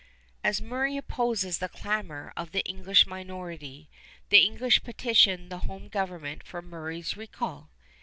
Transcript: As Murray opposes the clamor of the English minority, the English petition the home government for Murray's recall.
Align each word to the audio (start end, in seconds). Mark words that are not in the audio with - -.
As 0.43 0.59
Murray 0.63 0.97
opposes 0.97 1.59
the 1.59 1.69
clamor 1.69 2.33
of 2.35 2.53
the 2.53 2.63
English 2.65 3.05
minority, 3.05 3.87
the 4.29 4.39
English 4.39 4.81
petition 4.83 5.49
the 5.49 5.59
home 5.59 5.89
government 5.89 6.41
for 6.43 6.59
Murray's 6.63 7.15
recall. 7.15 7.69